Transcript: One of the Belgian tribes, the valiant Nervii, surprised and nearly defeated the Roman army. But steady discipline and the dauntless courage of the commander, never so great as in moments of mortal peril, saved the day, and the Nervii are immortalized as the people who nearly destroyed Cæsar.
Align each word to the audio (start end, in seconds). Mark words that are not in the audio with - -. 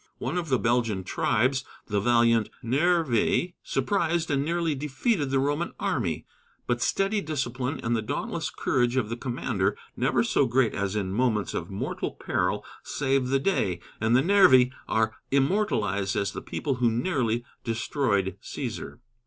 One 0.17 0.35
of 0.35 0.49
the 0.49 0.57
Belgian 0.57 1.03
tribes, 1.03 1.63
the 1.85 1.99
valiant 1.99 2.49
Nervii, 2.63 3.53
surprised 3.61 4.31
and 4.31 4.43
nearly 4.43 4.73
defeated 4.73 5.29
the 5.29 5.37
Roman 5.37 5.73
army. 5.79 6.25
But 6.65 6.81
steady 6.81 7.21
discipline 7.21 7.79
and 7.83 7.95
the 7.95 8.01
dauntless 8.01 8.49
courage 8.49 8.95
of 8.95 9.09
the 9.09 9.15
commander, 9.15 9.77
never 9.95 10.23
so 10.23 10.47
great 10.47 10.73
as 10.73 10.95
in 10.95 11.13
moments 11.13 11.53
of 11.53 11.69
mortal 11.69 12.13
peril, 12.13 12.65
saved 12.81 13.27
the 13.29 13.37
day, 13.37 13.79
and 13.99 14.15
the 14.15 14.23
Nervii 14.23 14.71
are 14.87 15.13
immortalized 15.29 16.15
as 16.15 16.31
the 16.31 16.41
people 16.41 16.77
who 16.77 16.89
nearly 16.89 17.45
destroyed 17.63 18.37
Cæsar. 18.41 18.97